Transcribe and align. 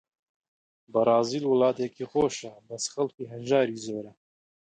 بەرازیل 0.93 1.43
وڵاتێکی 1.47 2.09
خۆشە، 2.11 2.53
بەس 2.67 2.83
خەڵکی 2.93 3.29
هەژاری 3.33 3.81
زۆرە 3.85 4.13